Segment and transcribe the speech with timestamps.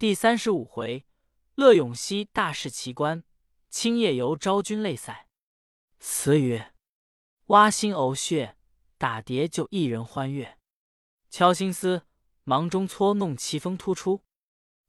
[0.00, 1.04] 第三十五回，
[1.56, 3.22] 乐永熙大事奇观，
[3.68, 5.28] 青叶游昭君泪赛。
[5.98, 6.72] 词曰：
[7.48, 8.56] 挖心呕血，
[8.96, 10.56] 打碟就一人欢悦；
[11.28, 12.06] 敲心思，
[12.44, 14.24] 忙中搓弄奇风突出。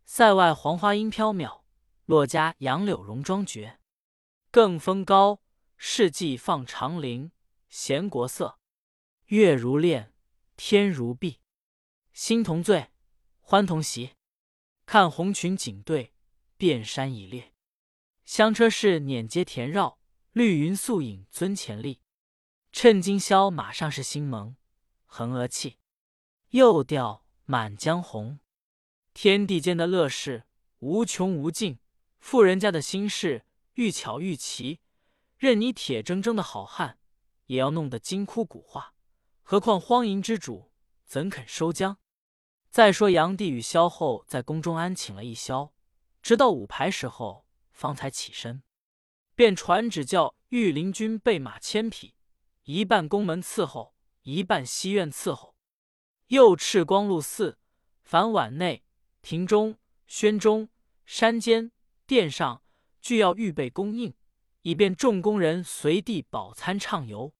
[0.05, 1.63] 塞外黄花音飘渺，
[2.05, 3.81] 洛家杨柳容妆绝。
[4.49, 5.41] 更风高，
[5.75, 7.33] 世纪放长林，
[7.67, 8.57] 闲国色，
[9.25, 10.13] 月如练，
[10.55, 11.41] 天如碧，
[12.13, 12.91] 心同醉，
[13.41, 14.11] 欢同席。
[14.91, 16.11] 看红裙锦队，
[16.57, 17.53] 遍山已列。
[18.25, 19.97] 香车市辇阶田绕，
[20.33, 22.01] 绿云素影尊前立。
[22.73, 24.57] 趁今宵马上是新盟，
[25.05, 25.77] 横额泣，
[26.49, 28.41] 又调满江红。
[29.13, 30.43] 天地间的乐事
[30.79, 31.79] 无穷无尽，
[32.19, 33.45] 富人家的心事
[33.75, 34.81] 愈巧愈奇。
[35.37, 36.99] 任你铁铮铮的好汉，
[37.45, 38.93] 也要弄得金枯骨化。
[39.41, 40.69] 何况荒淫之主，
[41.05, 41.95] 怎肯收缰？
[42.71, 45.73] 再说杨帝与萧后在宫中安寝了一宵，
[46.21, 48.63] 直到午牌时候方才起身，
[49.35, 52.15] 便传旨叫御林军备马千匹，
[52.63, 55.57] 一半宫门伺候，一半西院伺候。
[56.27, 57.59] 又敕光禄寺，
[58.05, 58.85] 凡碗内、
[59.21, 60.69] 庭中、轩中、
[61.05, 61.73] 山间、
[62.07, 62.63] 殿上，
[63.01, 64.13] 俱要预备供应，
[64.61, 67.33] 以便众宫人随地饱餐畅游。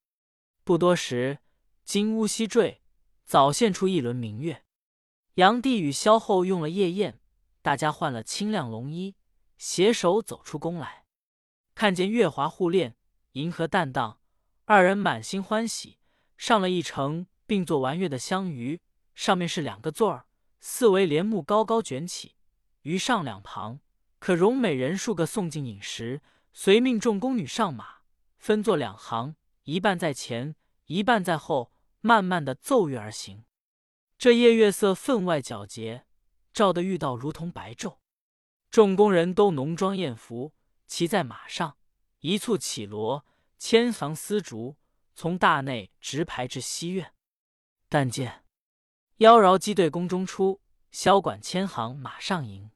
[0.65, 1.39] 不多时，
[1.85, 2.81] 金乌西坠，
[3.23, 4.65] 早现出一轮明月。
[5.41, 7.19] 杨帝与萧后用了夜宴，
[7.63, 9.15] 大家换了清亮龙衣，
[9.57, 11.05] 携手走出宫来，
[11.73, 12.95] 看见月华互恋，
[13.31, 14.19] 银河淡荡，
[14.65, 15.97] 二人满心欢喜，
[16.37, 18.81] 上了一程并坐玩月的香舆，
[19.15, 20.27] 上面是两个座儿，
[20.59, 22.35] 四围帘幕高高卷起，
[22.83, 23.79] 于上两旁
[24.19, 26.21] 可容美人数个送进饮食，
[26.53, 28.01] 随命众宫女上马，
[28.37, 30.53] 分作两行，一半在前，
[30.85, 33.43] 一半在后，慢慢的奏乐而行。
[34.21, 36.05] 这夜月色分外皎洁，
[36.53, 37.97] 照得御道如同白昼。
[38.69, 40.53] 众宫人都浓妆艳服，
[40.85, 41.75] 骑在马上，
[42.19, 43.25] 一簇绮罗，
[43.57, 44.77] 千行丝竹，
[45.15, 47.15] 从大内直排至西院。
[47.89, 48.45] 但见
[49.17, 50.61] 妖娆姬队宫中出，
[50.91, 52.69] 萧管千行马上迎。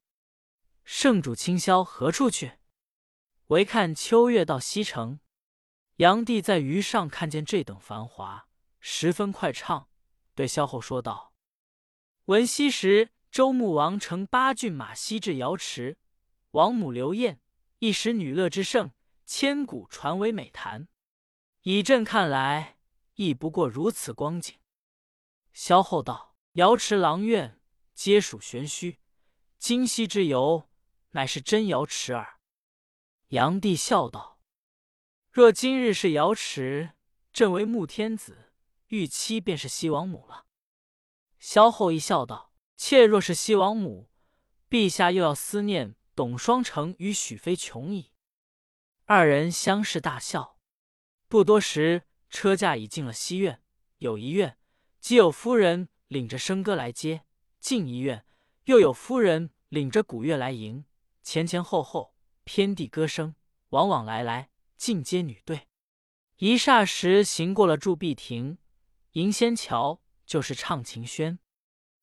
[0.83, 2.53] 圣主清宵何处去？
[3.49, 5.19] 唯看秋月到西城。
[5.97, 8.47] 炀帝在鱼上看见这等繁华，
[8.79, 9.89] 十分快畅，
[10.33, 11.33] 对萧后说道。
[12.25, 15.99] 闻昔时周穆王乘八骏马西至瑶池，
[16.51, 17.39] 王母刘晏
[17.77, 18.91] 一时女乐之盛，
[19.27, 20.87] 千古传为美谈。
[21.61, 22.79] 以朕看来，
[23.13, 24.57] 亦不过如此光景。
[25.53, 27.61] 萧后道：“瑶池阆苑
[27.93, 28.99] 皆属玄虚，
[29.59, 30.67] 今夕之游，
[31.11, 32.39] 乃是真瑶池耳。”
[33.29, 34.39] 炀帝笑道
[35.29, 36.93] ：“若今日是瑶池，
[37.31, 38.51] 朕为穆天子，
[38.87, 40.47] 玉妻便是西王母了。”
[41.39, 44.09] 萧后一笑道：“妾若是西王母，
[44.69, 48.11] 陛下又要思念董双成与许妃琼矣。”
[49.05, 50.57] 二人相视大笑。
[51.27, 53.61] 不多时，车驾已进了西院。
[53.99, 54.57] 有一院，
[54.99, 57.21] 即有夫人领着笙歌来接；
[57.59, 58.25] 进一院，
[58.65, 60.85] 又有夫人领着鼓乐来迎。
[61.23, 63.35] 前前后后，偏地歌声，
[63.69, 65.67] 往往来来，尽皆女对。
[66.37, 68.57] 一霎时，行过了铸币亭、
[69.11, 70.01] 银仙桥。
[70.25, 71.39] 就是唱琴轩，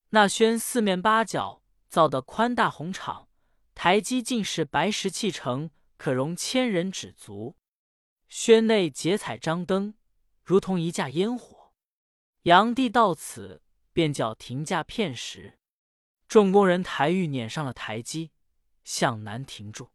[0.09, 3.27] 那轩四面八角造的宽大红场，
[3.75, 7.57] 台基尽是白石砌成，可容千人止足。
[8.29, 9.95] 轩内结彩张灯，
[10.43, 11.73] 如同一架烟火。
[12.43, 13.61] 炀帝到此，
[13.91, 15.59] 便叫停驾片时，
[16.27, 18.31] 众工人抬玉撵上了台基，
[18.83, 19.91] 向南停住。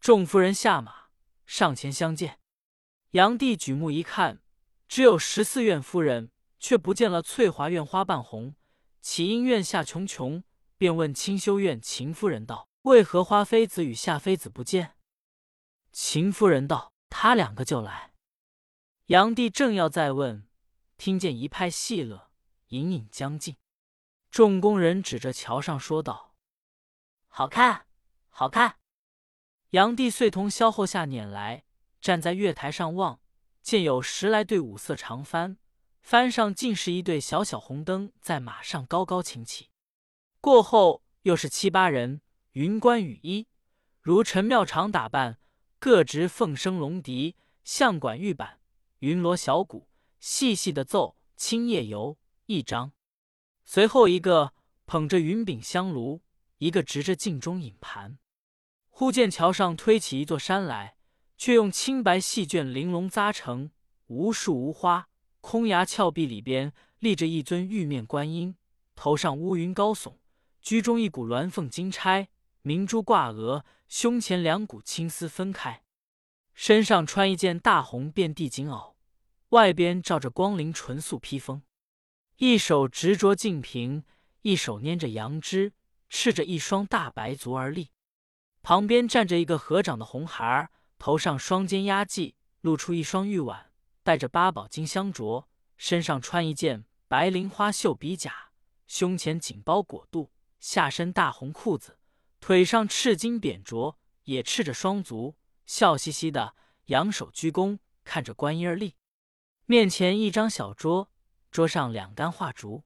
[0.00, 1.08] 众夫人下马
[1.44, 2.40] 上前相见，
[3.10, 4.40] 炀帝举目一看，
[4.88, 6.30] 只有十四院夫人。
[6.58, 8.54] 却不见了翠华院花瓣红，
[9.00, 10.44] 启英院下琼琼，
[10.76, 14.96] 便问清修院秦夫人道：“为何花妃子与夏妃子不见？”
[15.92, 18.12] 秦夫人道：“他两个就来。”
[19.06, 20.46] 炀帝正要再问，
[20.96, 22.30] 听见一派戏乐，
[22.68, 23.56] 隐隐将近。
[24.30, 26.34] 众宫人指着桥上说道
[27.28, 27.86] ：“好看，
[28.28, 28.76] 好看！”
[29.70, 31.64] 炀帝遂同萧后下辇来，
[32.00, 33.20] 站在月台上望，
[33.62, 35.56] 见有十来对五色长幡。
[36.00, 39.70] 帆上尽是一对小小红灯，在马上高高擎起。
[40.40, 42.20] 过后又是七八人，
[42.52, 43.46] 云冠雨衣，
[44.00, 45.38] 如陈庙场打扮，
[45.78, 48.60] 各执凤笙龙笛、象管玉板、
[49.00, 52.14] 云锣小鼓，细细的奏《青叶游》
[52.46, 52.92] 一章。
[53.64, 54.54] 随后一个
[54.86, 56.22] 捧着云饼香炉，
[56.58, 58.18] 一个执着镜中影盘。
[58.88, 60.96] 忽见桥上推起一座山来，
[61.36, 63.70] 却用青白细绢玲珑扎成，
[64.06, 65.08] 无数无花。
[65.50, 68.54] 空崖峭壁里边立着一尊玉面观音，
[68.94, 70.16] 头上乌云高耸，
[70.60, 72.28] 居中一股鸾凤金钗，
[72.60, 75.84] 明珠挂额，胸前两股青丝分开，
[76.52, 78.92] 身上穿一件大红遍地锦袄，
[79.48, 81.62] 外边罩着光灵纯素披风，
[82.36, 84.04] 一手执着净瓶，
[84.42, 85.72] 一手拈着杨枝，
[86.10, 87.88] 赤着一双大白足而立。
[88.60, 90.68] 旁边站着一个合掌的红孩儿，
[90.98, 93.67] 头上双肩压髻，露出一双玉腕，
[94.08, 95.44] 带着八宝金镶镯，
[95.76, 98.52] 身上穿一件白绫花绣比甲，
[98.86, 101.98] 胸前锦包裹肚，下身大红裤子，
[102.40, 106.54] 腿上赤金扁镯，也赤着双足，笑嘻嘻的，
[106.86, 108.96] 仰首鞠躬，看着观音而立。
[109.66, 111.10] 面前一张小桌，
[111.50, 112.84] 桌上两杆画烛，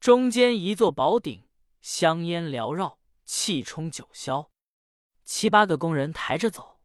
[0.00, 1.48] 中间一座宝鼎，
[1.80, 4.50] 香烟缭绕，气冲九霄。
[5.24, 6.82] 七八个工人抬着走，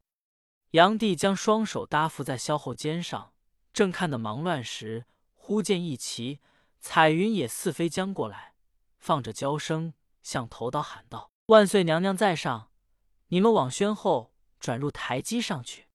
[0.72, 3.34] 杨帝将双手搭伏在萧后肩上，
[3.78, 6.40] 正看得忙乱时，忽见一骑
[6.80, 8.56] 彩云也似飞将过来，
[8.98, 9.94] 放着娇声，
[10.24, 12.72] 向头岛喊道：“万岁娘娘在上，
[13.28, 15.90] 你们往轩后转入台基上去。”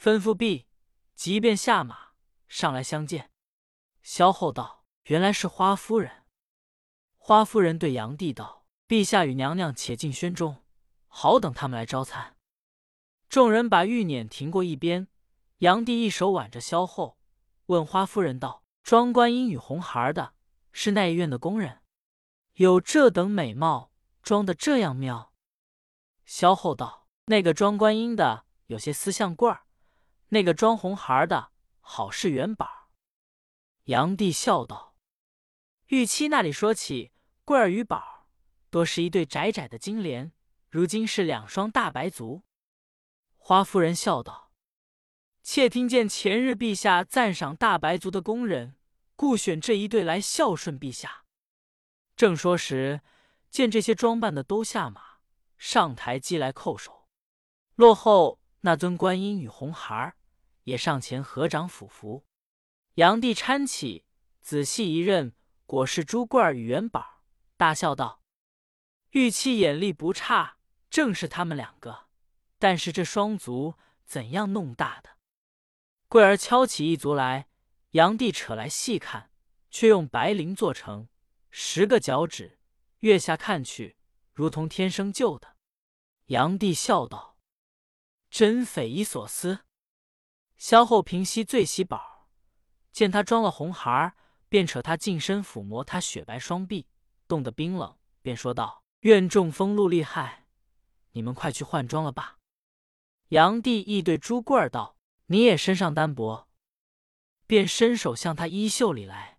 [0.00, 0.68] 吩咐毕，
[1.16, 2.10] 即便下马
[2.46, 3.32] 上来相见。
[4.04, 6.22] 萧后道：“原来是花夫人。”
[7.18, 10.62] 花夫人对杨帝道：“陛下与娘娘且进轩中。”
[11.10, 12.36] 好等他们来招餐。
[13.28, 15.08] 众人把玉辇停过一边，
[15.58, 17.18] 杨帝一手挽着萧后，
[17.66, 20.34] 问花夫人道：“庄观音与红孩儿的，
[20.72, 21.82] 是那一院的工人，
[22.54, 23.92] 有这等美貌，
[24.22, 25.32] 装的这样妙。”
[26.26, 29.66] 萧后道：“那个装观音的有些丝像棍儿，
[30.28, 32.90] 那个装红孩儿的好是元宝。”
[33.84, 34.96] 杨帝笑道
[35.88, 37.12] ：“玉妻那里说起
[37.44, 38.28] 棍儿与宝，
[38.70, 40.32] 多是一对窄窄的金莲。”
[40.74, 42.42] 如今是两双大白足。
[43.36, 44.43] 花夫人笑道
[45.44, 48.76] ：“妾听见前日陛下赞赏大白族的工人，
[49.14, 51.26] 故选这一对来孝顺陛下。”
[52.16, 53.02] 正说时，
[53.50, 55.18] 见这些装扮的都下马
[55.58, 57.10] 上台击来叩首。
[57.74, 60.16] 落后那尊观音与红孩儿
[60.62, 62.24] 也上前合掌抚服。
[62.94, 64.06] 杨帝搀起，
[64.40, 65.34] 仔细一认，
[65.66, 67.20] 果是朱贵儿与元宝，
[67.58, 68.22] 大笑道
[69.12, 70.56] ：“玉器眼力不差。”
[70.88, 72.06] 正是他们两个，
[72.58, 73.74] 但是这双足
[74.06, 75.13] 怎样弄大的？
[76.14, 77.48] 桂儿敲起一足来，
[77.90, 79.32] 杨帝扯来细看，
[79.68, 81.08] 却用白绫做成，
[81.50, 82.60] 十个脚趾，
[83.00, 83.96] 月下看去，
[84.32, 85.56] 如同天生就的。
[86.26, 87.36] 杨帝笑道
[88.30, 89.64] ：“真匪夷所思。”
[90.56, 92.28] 萧后平息醉喜宝，
[92.92, 94.14] 见他装了红孩儿，
[94.48, 96.86] 便扯他近身抚摸他雪白双臂，
[97.26, 100.46] 冻得冰冷，便说道：“愿中风露厉害。”
[101.10, 102.38] 你们快去换装了吧。
[103.30, 104.93] 杨帝亦对朱贵儿道
[105.26, 106.48] ：“你也身上单薄。”
[107.46, 109.38] 便伸手向他衣袖里来。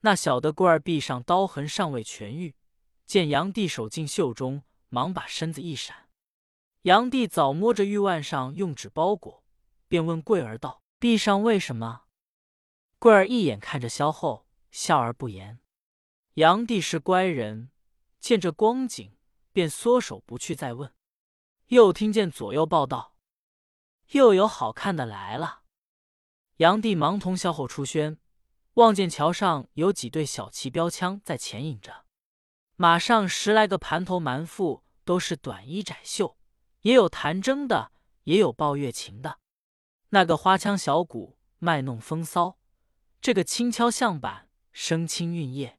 [0.00, 2.54] 那小的贵儿臂上刀痕尚未痊愈，
[3.04, 6.08] 见杨帝手进袖中，忙把身子一闪。
[6.82, 9.44] 杨帝早摸着玉腕上用纸包裹，
[9.88, 12.04] 便问贵儿道：“臂上为什么？”
[12.98, 15.58] 贵儿一眼看着萧后，笑而不言。
[16.34, 17.70] 杨帝是乖人，
[18.20, 19.16] 见这光景，
[19.52, 20.94] 便缩手不去再问。
[21.66, 23.15] 又听见左右报道，
[24.10, 25.62] 又有好看的来了。
[26.56, 28.18] 杨帝忙同萧后出轩，
[28.74, 32.04] 望见桥上有几对小旗标枪在前引着，
[32.76, 36.36] 马上十来个盘头蛮妇，都是短衣窄袖，
[36.82, 37.92] 也有弹筝的，
[38.24, 39.38] 也有抱月琴的。
[40.10, 42.58] 那个花腔小鼓卖弄风骚，
[43.20, 45.78] 这个轻敲象板声清韵咽。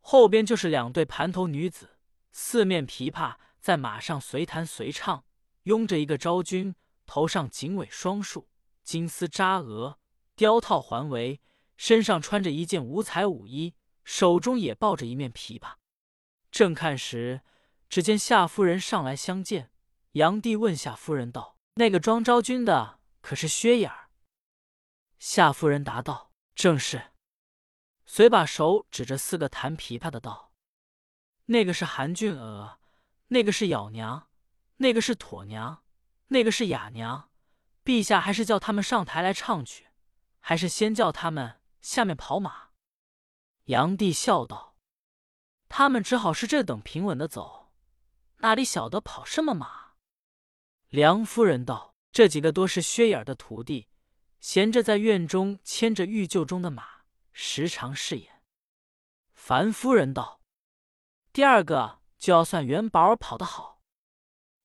[0.00, 1.98] 后边就是两对盘头女子，
[2.32, 3.36] 四面琵琶。
[3.60, 5.24] 在马上随弹随唱，
[5.64, 6.74] 拥着一个昭君，
[7.08, 8.48] 头上锦尾双束，
[8.84, 9.98] 金丝扎额，
[10.36, 11.40] 貂套环围，
[11.78, 13.74] 身上穿着一件五彩舞衣，
[14.04, 15.76] 手中也抱着一面琵琶。
[16.52, 17.40] 正看时，
[17.88, 19.72] 只见夏夫人上来相见。
[20.12, 24.10] 杨帝问夏夫人道：“那个装昭君的可是薛眼儿？”
[25.18, 27.12] 夏夫人答道：“正是。”
[28.04, 30.52] 遂把手指着四个弹琵琶的道
[31.46, 32.78] ：“那个是韩俊娥。”
[33.30, 34.30] 那个是咬娘，
[34.78, 35.82] 那个是妥娘，
[36.28, 37.30] 那个是哑娘。
[37.84, 39.88] 陛下还是叫他们上台来唱曲，
[40.40, 42.70] 还是先叫他们下面跑马？
[43.64, 44.76] 杨帝笑道
[45.68, 47.72] ：“他们只好是这等平稳的走，
[48.38, 49.94] 哪里晓得跑什么马？”
[50.88, 53.88] 梁夫人道：“这几个多是薛眼的徒弟，
[54.40, 58.42] 闲着在院中牵着御厩中的马，时常试演。”
[59.32, 60.40] 樊夫人道
[61.32, 63.80] ：“第二个。”就要算元宝跑得好。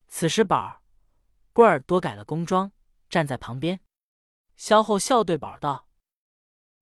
[0.08, 0.82] 此时宝
[1.54, 2.72] 儿、贵儿多改了工装，
[3.08, 3.80] 站在旁边。
[4.56, 5.88] 萧后笑对宝儿道：“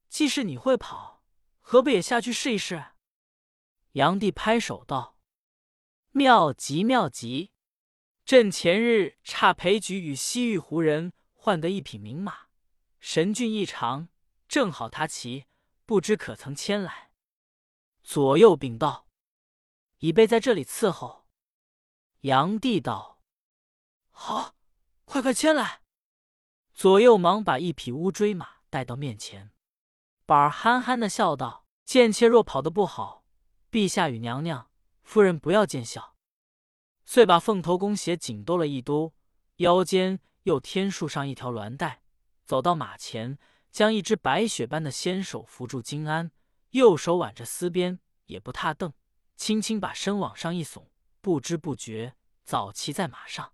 [0.09, 1.23] 既是你会跑，
[1.61, 2.93] 何不也下去试一试？”
[3.93, 5.19] 杨帝拍手道
[6.13, 7.53] ：“妙极妙极！
[8.25, 12.47] 朕前日差裴举与西域胡人换得一匹名马，
[12.99, 14.09] 神骏异常，
[14.49, 15.45] 正好他骑，
[15.85, 17.11] 不知可曾牵来？”
[18.03, 19.07] 左右禀道
[19.99, 21.27] ：“已备在这里伺候。”
[22.23, 23.21] 炀帝道
[24.11, 24.55] ：“好，
[25.05, 25.83] 快快牵来。”
[26.73, 29.53] 左右忙把一匹乌骓马带到面前。
[30.25, 33.25] 宝儿憨憨的笑道：“贱妾若跑得不好，
[33.71, 34.71] 陛下与娘娘、
[35.03, 36.17] 夫人不要见笑。”
[37.05, 39.13] 遂把凤头弓鞋紧兜了一兜，
[39.57, 42.03] 腰间又添束上一条鸾带，
[42.45, 43.39] 走到马前，
[43.71, 46.31] 将一只白雪般的纤手扶住金鞍，
[46.71, 48.93] 右手挽着丝边，也不踏蹬，
[49.37, 50.87] 轻轻把身往上一耸，
[51.21, 53.53] 不知不觉早骑在马上。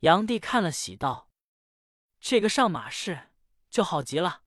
[0.00, 1.28] 杨帝看了，喜道
[2.20, 3.30] ：“这个上马式
[3.68, 4.42] 就好极了。”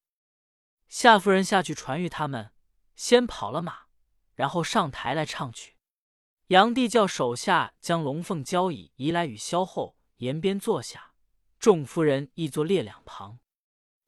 [0.87, 2.51] 夏夫人下去传谕他们，
[2.95, 3.87] 先跑了马，
[4.33, 5.75] 然后上台来唱曲。
[6.47, 11.13] 杨帝叫手下将龙凤交椅移来，与萧后沿边坐下，
[11.59, 13.39] 众夫人亦坐列两旁。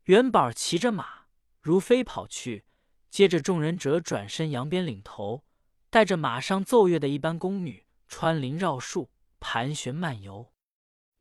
[0.04, 1.26] 元宝骑着马
[1.60, 2.66] 如飞跑去，
[3.10, 5.44] 接着众人者转身扬鞭领头，
[5.90, 9.10] 带着马上奏乐的一般宫女穿林绕树，
[9.42, 10.53] 盘旋漫游。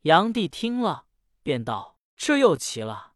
[0.03, 1.07] 杨帝听了，
[1.45, 3.13] 便道：“这又奇了，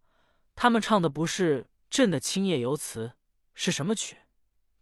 [0.54, 3.14] 他们唱的不是？”朕的青叶游词
[3.54, 4.18] 是什么曲？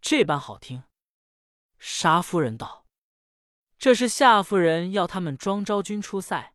[0.01, 0.83] 这般好听。
[1.79, 2.85] 沙夫人道
[3.77, 6.53] ：“这是夏夫人要他们庄昭君出塞，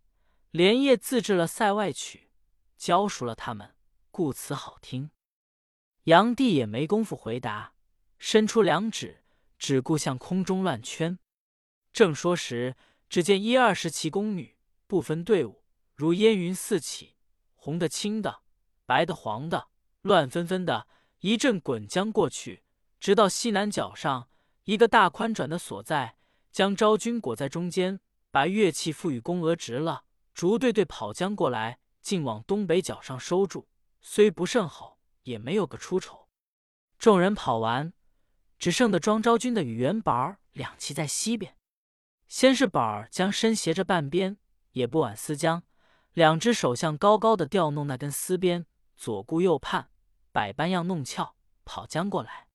[0.50, 2.30] 连夜自制了塞外曲，
[2.76, 3.74] 教熟了他们，
[4.10, 5.10] 故此好听。”
[6.04, 7.74] 杨帝也没工夫回答，
[8.18, 9.24] 伸出两指，
[9.58, 11.18] 只顾向空中乱圈。
[11.92, 12.76] 正说时，
[13.08, 14.56] 只见一二十骑宫女
[14.90, 15.62] 不分队伍，
[15.94, 17.14] 如烟云四起，
[17.54, 18.40] 红的、青的、
[18.84, 19.68] 白的、黄的。
[20.02, 20.88] 乱纷纷的
[21.20, 22.64] 一阵滚将过去，
[22.98, 24.28] 直到西南角上
[24.64, 26.16] 一个大宽转的所在，
[26.50, 28.00] 将昭君裹在中间，
[28.32, 30.02] 把乐器赋予宫娥直了，
[30.34, 33.68] 逐队队跑将过来，竟往东北角上收住。
[34.00, 36.26] 虽不甚好，也没有个出丑。
[36.98, 37.92] 众人跑完，
[38.58, 41.56] 只剩的庄昭君的与元宝儿两骑在西边。
[42.26, 44.38] 先是宝儿将身斜着半边，
[44.72, 45.62] 也不挽丝缰，
[46.12, 49.90] 两只手向高高的调弄那根丝鞭，左顾右盼。
[50.32, 51.34] 百般样弄俏，
[51.64, 52.46] 跑将过来。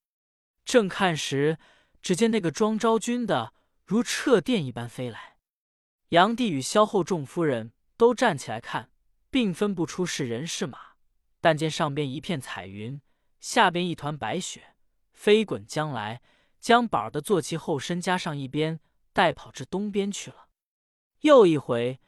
[0.64, 1.58] 正看时，
[2.02, 3.54] 只见那个庄昭君的
[3.86, 5.36] 如掣电一般飞来。
[6.10, 8.92] 杨帝与萧后众夫人都站起来看，
[9.30, 10.78] 并分不出是人是马，
[11.42, 13.02] 但见上边一片彩云，
[13.42, 14.76] 下边一团白雪，
[15.12, 16.22] 飞滚将来，
[16.62, 18.80] 将宝儿的坐骑后身加上一边，
[19.12, 20.45] 带跑至东边去了。
[21.22, 22.00] 又一回，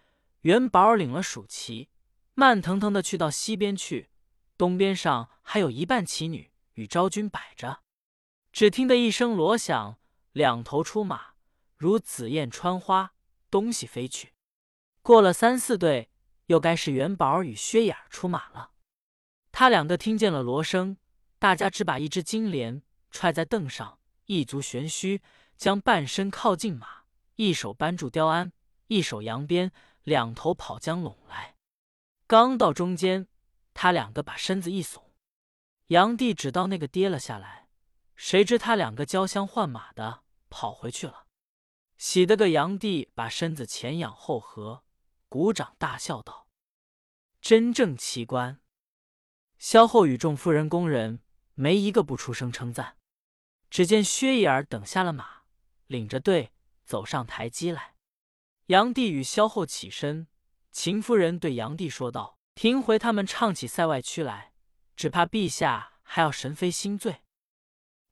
[0.42, 1.90] 元宝领了蜀骑，
[2.34, 4.10] 慢腾腾的去到西边去。
[4.58, 7.82] 东边上还有一半骑女与昭君摆着，
[8.52, 9.98] 只听得一声锣响，
[10.32, 11.34] 两头出马，
[11.76, 13.14] 如紫燕穿花，
[13.52, 14.34] 东西飞去。
[15.02, 16.10] 过了三四队，
[16.48, 18.72] 又该是元宝与薛眼出马了。
[19.52, 20.98] 他两个听见了锣声，
[21.40, 25.22] 大家只把一只金莲踹在凳上，一足悬虚，
[25.56, 27.04] 将半身靠近马，
[27.36, 28.52] 一手扳住雕鞍，
[28.88, 29.72] 一手扬鞭，
[30.04, 31.56] 两头跑将拢来。
[32.26, 33.28] 刚到中间。
[33.80, 35.04] 他两个把身子一耸，
[35.90, 37.70] 杨帝只道那个跌了下来，
[38.16, 41.28] 谁知他两个交相换马的跑回去了，
[41.96, 44.84] 喜得个杨帝把身子前仰后合，
[45.30, 46.48] 鼓掌大笑道
[47.40, 48.60] ：“真正奇观。”
[49.60, 51.22] 萧后与众夫人宫人
[51.54, 52.98] 没一个不出声称赞。
[53.70, 55.44] 只见薛姨儿等下了马，
[55.86, 56.52] 领着队
[56.84, 57.97] 走上台基来。
[58.68, 60.28] 杨帝与萧后起身，
[60.74, 62.38] 秦夫人对杨帝说道。
[62.54, 64.52] 听回他们唱起塞外曲来，
[64.98, 67.22] 只怕陛下还要神飞心醉。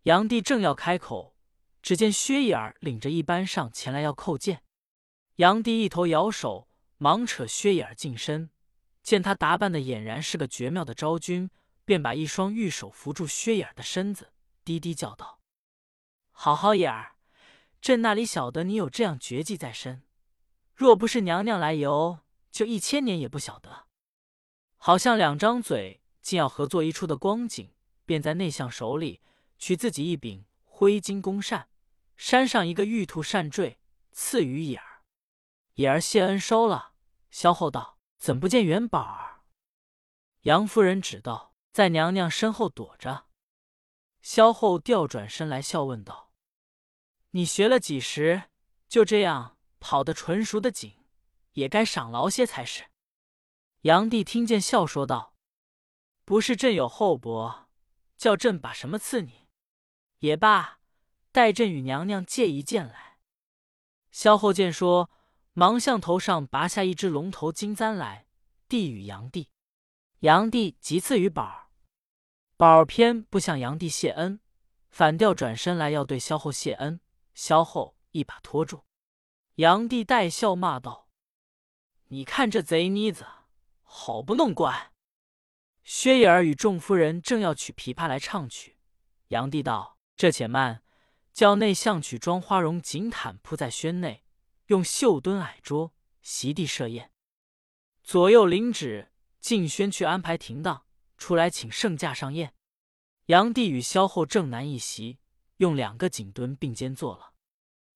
[0.03, 1.35] 杨帝正要开口，
[1.81, 4.63] 只见薛姨儿领着一班上前来要叩见。
[5.37, 8.49] 杨帝一头摇手，忙扯薛姨儿近身，
[9.03, 11.49] 见他打扮的俨然是个绝妙的昭君，
[11.83, 14.31] 便把一双玉手扶住薛姨儿的身子，
[14.63, 15.41] 低低叫道
[16.31, 17.15] ：“好好眼儿，
[17.81, 20.03] 朕那里晓得你有这样绝技在身，
[20.75, 22.19] 若不是娘娘来游，
[22.51, 23.87] 就一千年也不晓得。”
[24.77, 27.73] 好像两张嘴竟要合作一处的光景，
[28.05, 29.21] 便在内相手里
[29.57, 31.69] 取自己一柄灰金弓扇，
[32.15, 33.79] 扇上一个玉兔扇坠，
[34.11, 35.03] 赐予野儿。
[35.75, 36.93] 野儿谢恩收了。
[37.31, 39.41] 萧后道：“怎不见元宝儿？”
[40.43, 43.25] 杨夫人指道：“在娘娘身后躲着。”
[44.21, 46.31] 萧后调转身来笑问道
[47.31, 48.43] ：“你学了几时？
[48.87, 49.54] 就这样
[49.85, 50.95] 跑得纯熟的紧，
[51.51, 52.85] 也该赏劳些才是。”
[53.83, 55.35] 炀帝听见，笑说道
[56.25, 57.69] ：“不是朕有厚薄，
[58.17, 59.47] 叫朕把什么赐你？
[60.17, 60.79] 也罢，
[61.31, 63.19] 待朕与娘娘借一剑来。”
[64.09, 65.11] 萧后见说，
[65.53, 68.25] 忙向头上拔下一只龙头金簪来，
[68.67, 69.51] 递与杨帝。
[70.21, 71.69] 杨帝即赐与宝儿。
[72.57, 74.39] 宝儿偏不向杨帝谢恩，
[74.89, 76.99] 反调转身来要对萧后谢恩。
[77.35, 78.84] 萧后一把拖住，
[79.55, 81.07] 杨帝带笑骂道
[82.09, 83.25] ：“你看这贼妮子，
[83.83, 84.91] 好不弄乖！”
[85.81, 88.77] 薛姨儿与众夫人正要取琵琶来唱曲，
[89.29, 90.83] 杨帝道：“这且慢，
[91.31, 94.25] 叫内相取妆花绒锦毯铺在轩内，
[94.65, 97.11] 用绣墩矮桌，席地设宴。
[98.03, 100.85] 左右领旨，进轩去安排停当，
[101.17, 102.53] 出来请圣驾上宴。”
[103.27, 105.19] 杨帝与萧后正南一席，
[105.57, 107.31] 用两个锦墩并肩坐了。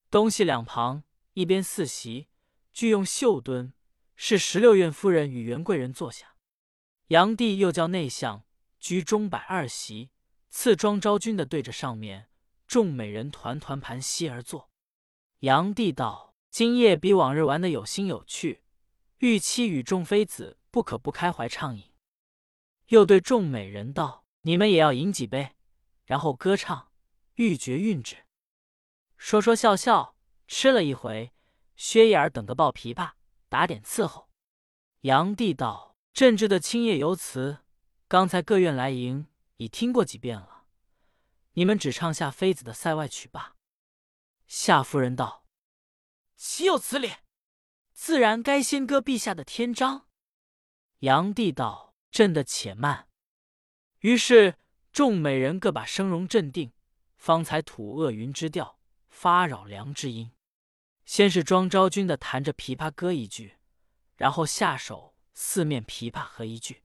[0.09, 1.03] 东西两旁
[1.39, 2.27] 一边四席，
[2.73, 3.71] 俱用绣墩，
[4.17, 6.35] 是十六院夫人与元贵人坐下。
[7.07, 8.43] 杨帝又叫内相
[8.77, 10.09] 居中摆二席，
[10.49, 12.27] 赐庄昭君的对着上面，
[12.67, 14.69] 众美人团团盘膝而坐。
[15.39, 18.65] 杨帝道：“今夜比往日玩的有心有趣，
[19.19, 21.93] 玉妻与众妃子不可不开怀畅饮。”
[22.87, 25.55] 又对众美人道：“你们也要饮几杯，
[26.03, 26.91] 然后歌唱，
[27.35, 28.25] 欲绝韵止。”
[29.15, 30.17] 说说笑笑，
[30.49, 31.31] 吃了一回。
[31.77, 33.11] 薛姨儿等得抱琵琶，
[33.47, 34.29] 打点伺候。
[35.01, 35.87] 杨帝道。
[36.11, 37.59] 朕知的青叶游词，
[38.09, 40.65] 刚才各院来迎，已听过几遍了。
[41.53, 43.55] 你们只唱下妃子的塞外曲罢。
[44.45, 45.45] 夏夫人道
[46.35, 47.13] ：“岂有此理！
[47.93, 50.07] 自然该先歌陛下的天章。”
[50.99, 53.07] 杨帝道：“朕的且慢。”
[54.01, 54.55] 于是
[54.91, 56.73] 众美人各把声容镇定，
[57.15, 60.31] 方才吐恶云之调，发扰良之音。
[61.09, 63.57] 先是庄昭君的弹着琵琶歌一句，
[64.15, 65.15] 然后下手。
[65.33, 66.83] 四面琵琶合一句，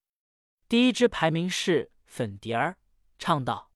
[0.66, 2.78] 第一支排名是粉蝶儿，
[3.18, 3.70] 唱道：“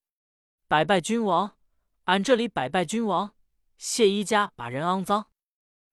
[0.67, 1.55] 百拜君王，
[2.05, 3.35] 俺这里百拜君王。
[3.77, 5.29] 谢一家把人肮脏，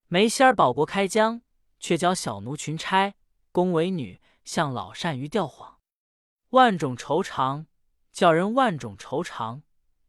[0.07, 1.43] 梅仙儿保国开疆，
[1.79, 3.13] 却教小奴群差，
[3.51, 5.79] 宫为女向老善鱼吊谎。
[6.49, 7.67] 万种愁肠，
[8.11, 9.61] 叫人万种愁肠，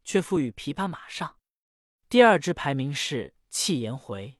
[0.04, 1.36] 却赋予琵琶马上。”
[2.08, 4.37] 第二支排名是弃颜回，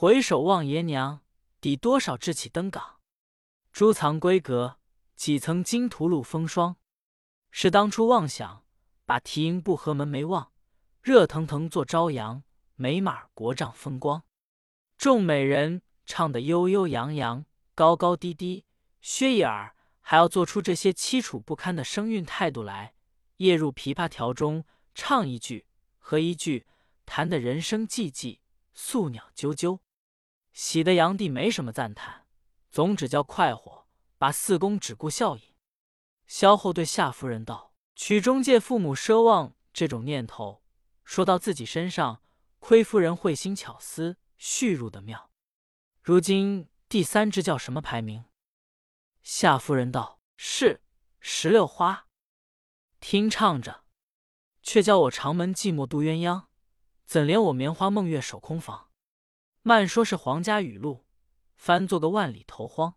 [0.00, 1.24] 回首望爷娘，
[1.60, 3.00] 抵多少志气登岗。
[3.72, 4.78] 珠藏闺阁，
[5.16, 6.76] 几层金涂露风霜。
[7.50, 8.64] 是当初妄想
[9.04, 10.52] 把提营部和门楣望，
[11.02, 12.44] 热腾腾做朝阳，
[12.76, 14.22] 美马国丈风光。
[14.96, 18.66] 众美人唱得悠悠扬扬，高高低低。
[19.00, 22.94] 薛姨儿还要做出这些凄楚不堪的声韵态度来，
[23.38, 25.66] 夜入琵琶调中，唱一句
[25.98, 26.68] 和一句，
[27.04, 28.38] 弹得人声寂寂，
[28.72, 29.80] 宿鸟啾啾。
[30.52, 32.26] 喜得杨帝没什么赞叹。
[32.70, 35.54] 总只叫快活，把四公只顾笑饮。
[36.26, 40.62] 萧后对夏夫人道：“曲中借父母奢望这种念头，
[41.02, 42.22] 说到自己身上，
[42.58, 45.30] 亏夫人慧心巧思，续入的妙。
[46.02, 48.26] 如今第三支叫什么排名？”
[49.22, 50.82] 夏夫人道：“是
[51.20, 52.06] 石榴花。”
[53.00, 53.84] 听唱着，
[54.62, 56.44] 却叫我长门寂寞度鸳鸯，
[57.06, 58.87] 怎怜我棉花梦月守空房？
[59.68, 61.04] 慢说是皇家语录。
[61.54, 62.94] 翻做个万里投荒，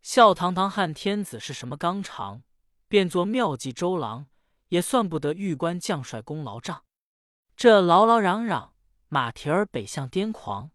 [0.00, 2.42] 笑堂堂汉天子是什么纲常？
[2.88, 4.26] 变作妙计周郎，
[4.70, 6.82] 也算不得玉官将帅功劳账。
[7.54, 8.70] 这劳劳攘攘，
[9.06, 10.72] 马蹄儿北向癫狂，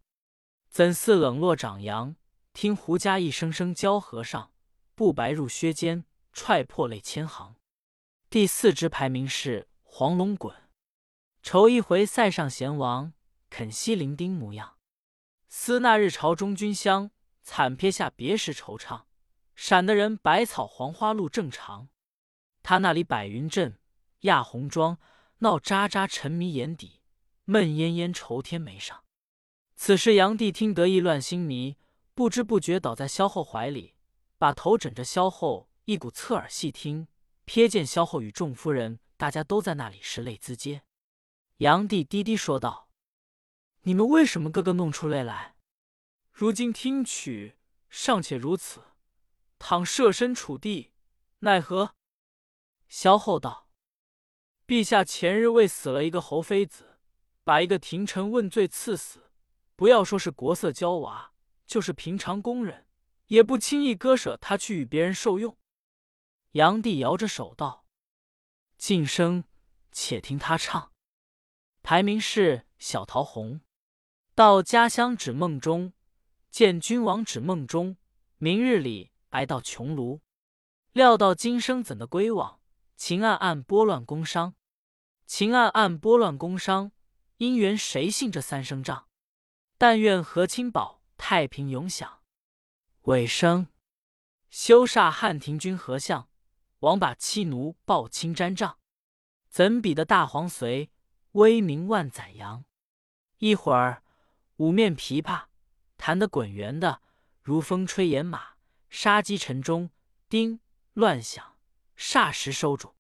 [0.70, 2.16] 怎似冷落长杨？
[2.54, 4.54] 听胡家一声声交和尚，
[4.96, 7.58] 不白入靴间，踹破泪千行。
[8.30, 10.56] 第四支排名是黄龙滚，
[11.44, 13.12] 愁一回塞上贤王，
[13.50, 14.77] 肯惜伶仃模样。
[15.50, 19.04] 思那日朝中君香，惨撇下别时惆怅。
[19.56, 21.90] 闪的人百草黄花路正常，
[22.62, 23.80] 他那里百云阵，
[24.20, 25.00] 压红妆，
[25.40, 27.02] 闹喳喳沉迷眼底，
[27.46, 29.04] 闷烟烟愁天眉上。
[29.76, 31.78] 此时杨帝听得意乱心迷，
[32.14, 33.96] 不知不觉倒在萧后怀里，
[34.38, 37.08] 把头枕着萧后，一股侧耳细听，
[37.46, 40.82] 瞥见萧后与众夫人大家都在那里拭泪滋嗟。
[41.58, 42.87] 杨帝低低说道。
[43.88, 45.56] 你们为什么个个弄出泪来？
[46.34, 47.56] 如今听曲
[47.88, 48.84] 尚且如此，
[49.60, 50.92] 倘设身处地，
[51.40, 51.96] 奈何？
[52.90, 53.70] 萧后道
[54.68, 56.98] ：“陛下前日为死了一个侯妃子，
[57.46, 59.32] 把一个廷臣问罪赐死，
[59.78, 61.32] 不要说是国色娇娃，
[61.66, 62.88] 就是平常宫人，
[63.28, 65.58] 也不轻易割舍他去与别人受用。”
[66.52, 67.86] 杨帝摇着手道
[68.78, 69.46] ：“晋升，
[69.94, 70.92] 且听他唱。
[71.82, 73.62] 排名是小桃红。”
[74.38, 75.94] 到家乡指梦中，
[76.52, 77.98] 见君王指梦中。
[78.38, 80.20] 明日里挨到穹庐，
[80.92, 82.60] 料到今生怎的归往？
[82.96, 84.54] 情暗暗拨乱宫商，
[85.26, 86.92] 情暗暗拨乱宫商，
[87.40, 89.08] 姻缘谁信这三声仗？
[89.80, 92.20] 但愿和亲保太平永享。”
[93.10, 93.66] 尾声。
[94.52, 96.30] 修煞汉庭君何相？
[96.82, 98.78] 王把妻奴报亲瞻帐。
[99.50, 100.92] 怎比得大黄随？
[101.32, 102.66] 威名万载扬。
[103.40, 104.04] 一会儿，
[104.58, 105.46] 五面琵琶
[105.98, 107.02] 弹得滚圆的，
[107.42, 108.56] 如风吹野马，
[108.90, 109.90] 杀鸡城中
[110.30, 110.60] 叮
[110.94, 111.58] 乱响，
[111.96, 112.96] 霎时收住。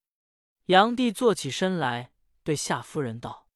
[0.66, 2.12] 炀帝坐起身来，
[2.44, 3.48] 对夏夫人道：“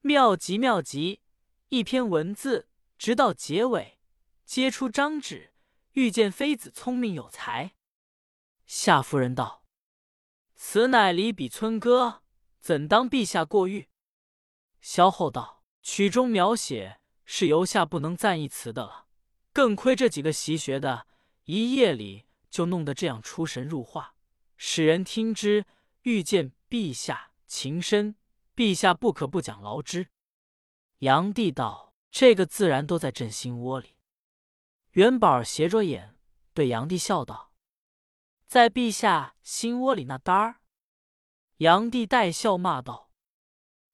[0.00, 1.20] 妙极妙极！
[1.68, 3.98] 一篇文字，直到结尾，
[4.44, 5.52] 皆出张纸，
[5.92, 7.74] 欲见妃子聪明有才。”
[8.64, 9.64] 夏夫人道
[10.54, 12.22] ：“此乃离比村歌，
[12.60, 13.88] 怎当陛下过誉？”
[14.80, 16.99] 萧后道：“曲中描写
[17.32, 19.06] 是由下不能赞一词的了，
[19.52, 21.06] 更亏这几个习学的，
[21.44, 24.16] 一夜里就弄得这样出神入化，
[24.56, 25.64] 使人听之
[26.02, 28.16] 欲见陛下情深，
[28.56, 30.08] 陛下不可不讲劳之。”
[30.98, 33.94] 炀帝道：“这个自然都在朕心窝里。”
[34.94, 36.16] 元宝斜着眼
[36.52, 37.52] 对炀帝笑道
[38.48, 40.56] ：“在陛下心窝里那单儿。”
[41.58, 43.12] 炀帝带笑骂道。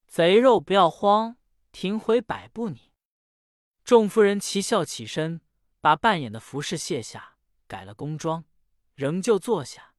[0.06, 1.36] 贼肉不要慌，
[1.70, 2.70] 停回百步。
[2.70, 2.85] 你
[3.86, 5.40] 众夫人齐笑起身，
[5.80, 7.36] 把扮演的服饰卸下，
[7.68, 8.44] 改了宫装，
[8.96, 9.94] 仍旧坐下，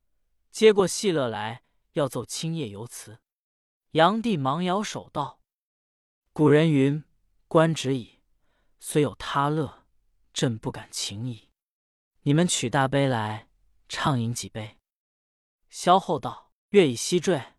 [0.52, 3.20] 接过戏乐来，要奏青夜游词。
[3.92, 5.40] 炀帝忙摇手道
[6.34, 7.02] ：“古人云，
[7.48, 8.20] 观止矣，
[8.78, 9.86] 虽有他乐，
[10.34, 11.50] 朕不敢情矣。
[12.24, 13.48] 你们取大杯来，
[13.88, 14.78] 畅饮几杯。”
[15.72, 17.54] 萧后道：“月已西坠，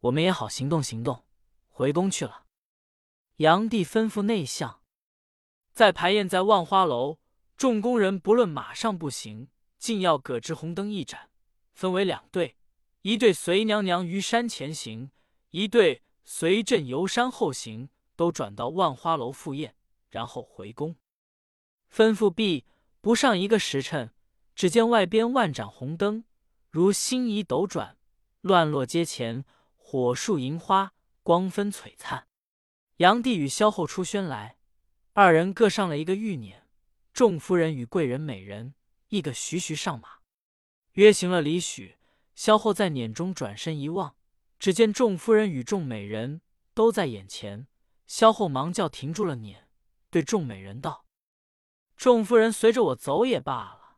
[0.00, 1.26] 我们也好行动行动。”
[1.68, 2.46] 回宫去了。
[3.36, 4.80] 炀帝吩咐内相，
[5.76, 7.18] 在排宴在万花楼，
[7.54, 11.28] 众宫人不论马上步行，尽要葛置红灯一盏，
[11.74, 12.56] 分为两队，
[13.02, 15.10] 一队随娘娘于山前行，
[15.50, 19.74] 一队随朕游山后行，都转到万花楼赴宴，
[20.08, 20.96] 然后回宫。
[21.94, 22.64] 吩咐毕，
[23.02, 24.14] 不上一个时辰，
[24.54, 26.24] 只见外边万盏红灯，
[26.70, 27.98] 如星移斗转，
[28.40, 29.44] 乱落街前，
[29.76, 30.94] 火树银花。
[31.22, 32.28] 光分璀璨，
[32.96, 34.55] 炀帝与萧后出轩来，
[35.18, 36.56] 二人各上了一个玉辇。
[37.14, 38.74] 众夫人与贵人美人
[39.08, 40.18] 一个徐徐上马，
[40.92, 41.96] 约行了礼许。
[42.34, 44.14] 萧后在辇中转身一望，
[44.58, 46.42] 只见众夫人与众美人
[46.74, 47.66] 都在眼前。
[48.06, 49.56] 萧后忙叫停住了辇，
[50.10, 51.06] 对众美人道
[51.96, 53.96] ：“众夫人随着我走也罢了，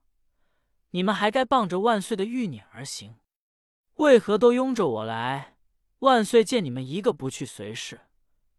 [0.91, 3.17] 你们还该傍着万岁的玉辇而行，
[3.95, 5.57] 为何都拥着我来？”
[5.99, 8.03] 万岁见你们一个不去随侍，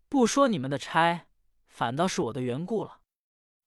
[0.10, 1.29] 不说你们的差，
[1.70, 3.00] 反倒是我的缘故了。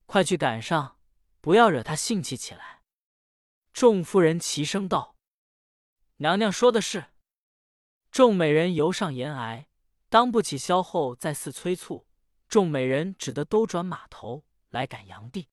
[0.05, 0.99] 快去赶上，
[1.41, 2.83] 不要惹他兴起起来。
[3.71, 5.15] 众夫人齐声道
[6.17, 7.05] ：“娘娘说的是。”
[8.11, 9.65] 众美人游上岩崖，
[10.09, 12.05] 当不起萧后再次催促，
[12.47, 15.49] 众美人只得兜转马头来赶炀帝。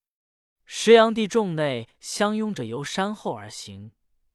[0.67, 3.93] 石阳帝众内相拥着由山后而行，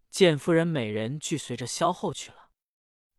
[0.10, 2.50] 见夫人美人俱随着萧后去了。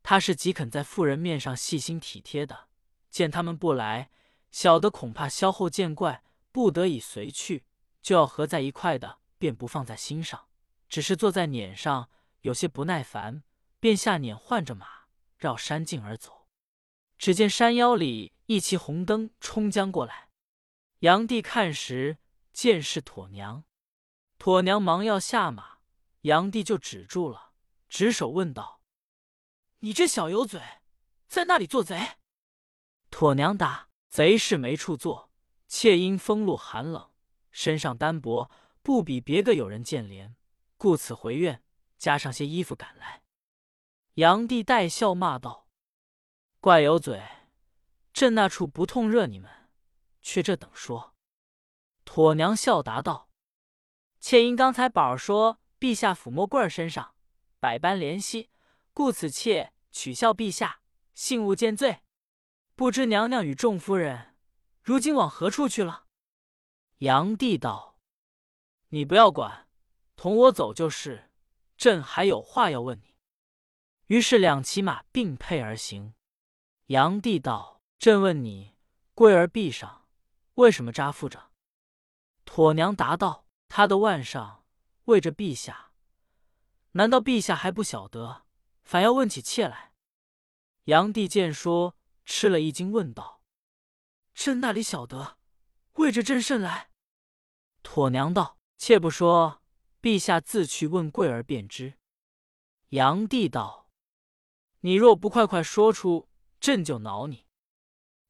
[0.03, 2.69] 他是极肯在妇人面上细心体贴的，
[3.09, 4.11] 见他们不来，
[4.57, 7.67] 小的恐怕萧后见怪，不得已随去，
[8.01, 10.49] 就要合在一块的，便不放在心上，
[10.89, 12.09] 只是坐在辇上
[12.41, 13.43] 有些不耐烦，
[13.79, 16.49] 便下辇换着马绕山径而走。
[17.19, 20.31] 只见山腰里一骑红灯冲将过来，
[21.01, 22.17] 杨帝看时，
[22.55, 23.65] 见是妥娘，
[24.39, 25.81] 妥娘忙要下马，
[26.23, 27.53] 杨帝就止住了，
[27.91, 28.81] 执手问道。
[29.81, 30.63] 你这小油嘴，
[31.29, 32.17] 在那里做贼？
[33.11, 35.31] 妥娘答：“贼是没处坐，
[35.67, 37.11] 妾因风露寒冷，
[37.51, 38.51] 身上单薄，
[38.83, 40.35] 不比别个有人见怜，
[40.77, 41.63] 故此回院，
[41.99, 43.23] 加上些衣服赶来。”
[44.15, 45.69] 炀帝带笑骂道
[46.61, 47.23] ：“怪有嘴！
[48.15, 49.51] 朕那处不痛热你们，
[50.23, 51.15] 却这等说。”
[52.07, 53.29] 妥娘笑答道
[54.19, 57.15] ：“妾因刚才宝儿说，陛下抚摸贵儿身上，
[57.61, 58.49] 百般怜惜。”
[58.95, 60.81] 故此，妾取笑陛下，
[61.13, 62.01] 幸勿见罪。
[62.77, 64.37] 不知娘娘与众夫人
[64.83, 66.05] 如今往何处去了？
[66.99, 67.99] 炀帝道
[68.91, 69.67] ：“你不要管，
[70.15, 71.31] 同我走就是。
[71.79, 73.17] 朕还有话要问你。”
[74.09, 76.13] 于是两骑马并辔而行。
[76.89, 78.77] 炀帝道：“朕问你，
[79.15, 80.07] 贵儿臂上
[80.57, 81.51] 为什么扎缚着？”
[82.45, 84.67] 妥娘答道：“他的腕上
[85.07, 85.93] 为着陛下。
[86.93, 88.45] 难道陛下还不晓得？”
[88.85, 89.95] 反要问起妾来，
[90.85, 93.41] 炀帝见说，吃了一惊，问道
[94.35, 95.39] ：“朕那里晓得？
[95.95, 96.91] 为着朕甚来？”
[97.83, 99.63] 妥娘道：“且不说，
[100.03, 101.95] 陛下自去问贵儿便知。”
[102.91, 103.89] 炀帝道
[104.81, 106.29] ：“你若不快快说出，
[106.61, 107.47] 朕就恼你。”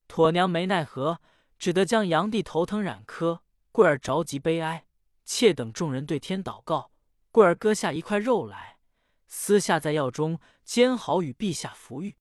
[0.07, 1.21] 妥娘没奈何，
[1.59, 3.43] 只得将杨帝头疼染科。
[3.73, 4.87] 贵儿着急悲哀，
[5.25, 6.93] 妾等众人对天祷告。
[7.31, 8.79] 贵儿割下一块肉来，
[9.27, 12.17] 私下在药中煎好，与陛下服浴。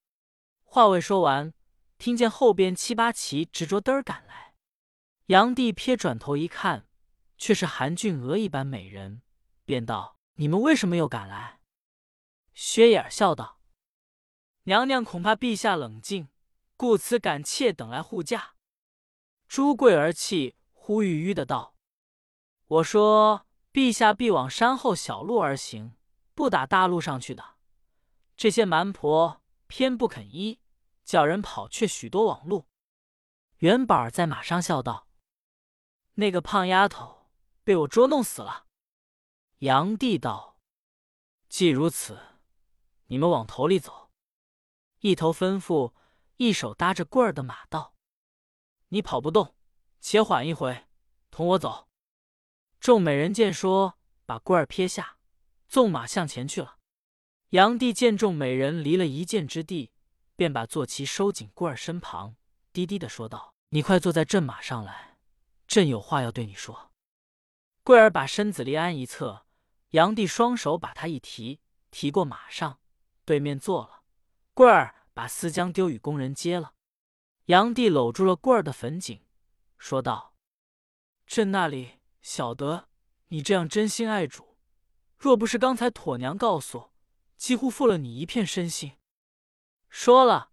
[0.63, 1.53] 话未说完，
[1.97, 4.55] 听见后边七八骑执着灯儿赶来。
[5.27, 6.87] 杨帝瞥转头一看，
[7.37, 9.21] 却是韩俊娥一般美人，
[9.65, 11.59] 便道：“你们为什么又赶来？”
[12.53, 13.59] 薛眼笑道
[14.63, 16.29] ：“娘娘恐怕陛下冷静，
[16.77, 18.55] 故此赶妾等来护驾。”
[19.47, 20.55] 朱贵儿气。
[20.87, 21.73] 呼吁吁的道
[22.67, 25.95] ：“我说，陛下必往山后小路而行，
[26.35, 27.55] 不打大路上去的。
[28.37, 30.59] 这些蛮婆偏不肯依，
[31.05, 32.67] 叫人跑却许多往路。”
[33.59, 35.07] 元宝在马上笑道
[36.15, 37.29] ：“那个胖丫头
[37.63, 38.65] 被我捉弄死了。”
[39.59, 40.59] 杨帝道
[41.47, 42.19] ：“既如此，
[43.05, 44.11] 你们往头里走。”
[44.99, 45.93] 一头吩咐，
[46.37, 47.93] 一手搭着棍儿的马道
[48.89, 49.55] ：“你跑不动。”
[50.01, 50.85] 且缓一回，
[51.31, 51.87] 同我走。
[52.79, 55.17] 众美人见说，把棍儿撇下，
[55.67, 56.77] 纵马向前去了。
[57.49, 59.91] 杨帝见众美人离了一箭之地，
[60.35, 62.35] 便把坐骑收紧棍儿身旁，
[62.73, 65.17] 低低的说道：“你快坐在朕马上来，
[65.67, 66.91] 朕有话要对你说。”
[67.83, 69.45] 贵儿把身子离鞍一侧，
[69.91, 72.79] 杨帝双手把他一提，提过马上，
[73.23, 74.03] 对面坐了。
[74.53, 76.73] 桂儿把丝缰丢与工人接了，
[77.45, 79.25] 杨帝搂住了桂儿的粉颈。
[79.77, 80.35] 说道
[81.27, 82.89] ：“朕那里晓得
[83.27, 84.57] 你这样真心爱主，
[85.17, 86.91] 若不是刚才妥娘告诉，
[87.37, 88.97] 几乎负了你一片身心。”
[89.97, 90.51] 说了，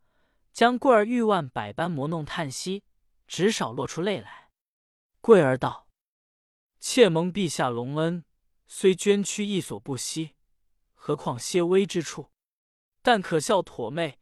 [0.52, 2.84] 将桂儿玉腕百般磨弄，叹息，
[3.26, 4.52] 只少落出泪来。
[5.20, 5.88] 桂儿道
[6.78, 8.24] ：“妾蒙陛下隆恩，
[8.68, 10.36] 虽捐躯亦所不惜，
[10.94, 12.30] 何况些微之处？
[13.02, 14.20] 但可笑妥妹，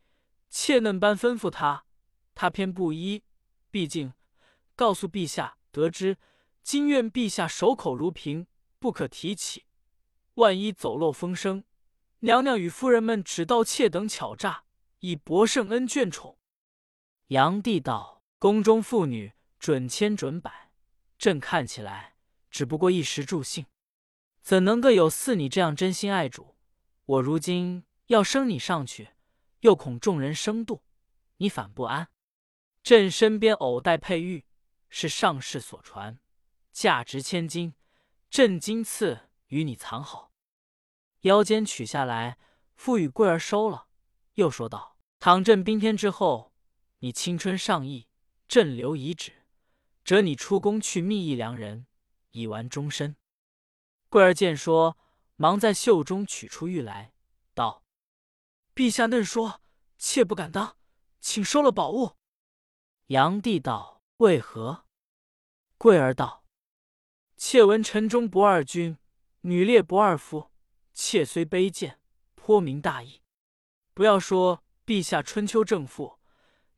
[0.49, 1.85] 妾嫩般吩咐他，
[2.35, 3.23] 他偏不依。
[3.71, 4.15] 毕竟……”
[4.75, 6.17] 告诉陛下，得知
[6.63, 8.47] 今愿陛下守口如瓶，
[8.79, 9.67] 不可提起。
[10.37, 11.65] 万一走漏风声，
[12.21, 14.65] 娘娘与夫人们只道妾等巧诈，
[15.01, 16.39] 以博圣恩眷宠。
[17.27, 20.73] 杨帝道：“宫中妇女准千准百，
[21.19, 22.17] 朕看起来
[22.51, 23.67] 只不过一时助兴，
[24.41, 26.57] 怎能个有似你这样真心爱主？
[27.05, 29.11] 我如今要升你上去，
[29.61, 30.81] 又恐众人生妒，
[31.37, 32.09] 你反不安。
[32.83, 34.47] 朕身边偶带佩玉。”
[34.93, 36.19] 是上世所传，
[36.73, 37.75] 价值千金，
[38.29, 40.33] 朕今赐与你藏好。
[41.21, 42.39] 腰间取下来，
[42.75, 43.87] 付与贵儿收了。
[44.35, 44.90] 又说道
[45.21, 46.55] ：“倘朕宾天之后，
[47.01, 48.09] 你青春上亿，
[48.49, 49.45] 朕留遗旨，
[50.03, 51.87] 折你出宫去觅一良人，
[52.31, 53.15] 以完终身。”
[54.09, 54.97] 贵儿见说，
[55.37, 57.13] 忙在袖中取出玉来，
[57.53, 57.85] 道
[58.75, 59.61] ：“陛下嫩说，
[59.99, 60.79] 妾不敢当，
[61.21, 62.17] 请收了宝物。”
[63.09, 64.01] 杨帝道。
[64.17, 64.85] 为何？
[65.79, 66.45] 贵儿道
[67.39, 68.99] ：“妾闻臣中不二君，
[69.41, 70.51] 女烈不二夫。
[70.93, 72.01] 妾虽卑贱，
[72.35, 73.23] 颇明大义。
[73.95, 76.19] 不要说陛下春秋正负，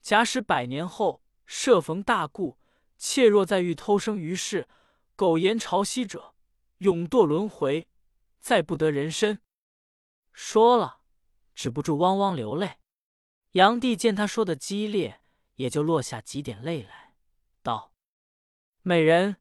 [0.02, 2.58] 假使百年后设逢大故，
[2.98, 4.68] 妾若再遇偷生于世，
[5.16, 6.34] 苟延朝夕者，
[6.76, 7.88] 永堕轮回，
[8.38, 9.40] 再不得人身。”
[10.30, 11.00] 说了，
[11.54, 12.76] 止不住汪汪流泪。
[13.52, 15.22] 杨帝见他说的激烈，
[15.54, 17.14] 也就落下几点泪来。
[17.62, 17.94] 道
[18.82, 19.36] ：“美人，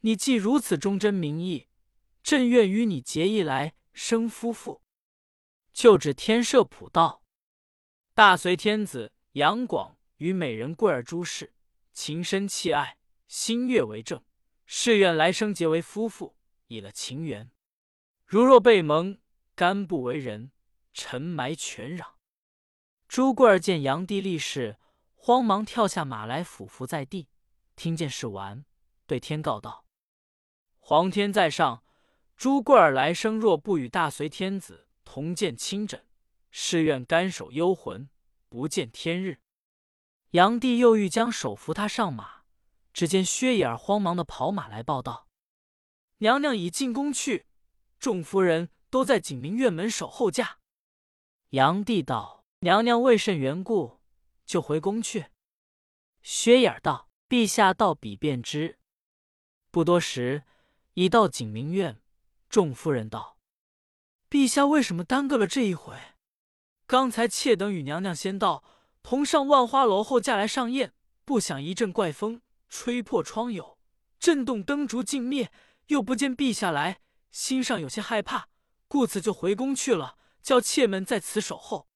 [0.00, 1.68] 你既如此忠贞明义，
[2.22, 4.80] 朕愿与你结义来生夫妇。”
[5.74, 7.17] 就指天赦普道，
[8.18, 11.54] 大隋天子杨广与美人贵儿诸氏
[11.92, 14.24] 情深契爱，心悦为正，
[14.66, 16.34] 誓愿来生结为夫妇，
[16.66, 17.52] 以了情缘。
[18.26, 19.20] 如若被蒙，
[19.54, 20.50] 甘不为人，
[20.92, 22.14] 沉埋全壤。
[23.06, 24.78] 朱贵儿见杨帝立誓，
[25.14, 27.28] 慌忙跳下马来，俯伏在地。
[27.76, 28.64] 听见是完，
[29.06, 29.86] 对天告道
[30.80, 31.84] ：“皇天在上，
[32.36, 36.04] 朱贵儿来生若不与大隋天子同见亲枕，
[36.50, 38.08] 誓愿甘守幽魂，
[38.48, 39.40] 不见天日。”
[40.32, 42.42] 杨帝又欲将手扶他上马，
[42.92, 45.28] 只见薛野儿慌忙的跑马来报道
[46.18, 47.46] ：“娘娘已进宫去，
[47.98, 50.58] 众夫人都在景明院门守候驾。”
[51.50, 54.00] 杨帝道：“娘娘为甚缘故，
[54.44, 55.26] 就回宫去？”
[56.22, 57.08] 薛野儿道。
[57.28, 58.78] 陛下到彼便知。
[59.70, 60.44] 不多时，
[60.94, 62.00] 已到景明院。
[62.48, 63.36] 众夫人道
[64.30, 65.94] ：“陛下为什么耽搁了这一回？
[66.88, 68.64] 刚才妾等与娘娘先到，
[69.02, 70.94] 同上万花楼后驾来上宴，
[71.26, 73.76] 不想一阵怪风吹破窗牖，
[74.18, 75.52] 震动灯烛尽灭，
[75.88, 78.48] 又不见陛下来，心上有些害怕，
[78.88, 81.88] 故此就回宫去了，叫妾们在此守候。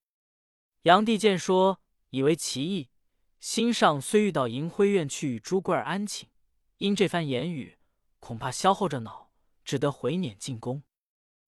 [0.83, 2.91] 炀帝见说，以为奇异，
[3.39, 6.29] 心上虽欲到银辉院去与朱贵儿安寝，
[6.77, 7.79] 因这番言语，
[8.19, 9.31] 恐怕消耗着脑，
[9.65, 10.83] 只得回辇进宫，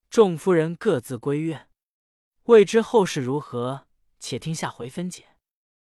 [0.09, 1.69] 众夫人各自归院。
[2.45, 3.87] 未知后事如何
[4.19, 5.34] 且听下回分解。